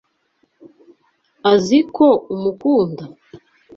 Azi 1.51 1.79
ko 1.95 2.07
umukunda? 2.33 3.03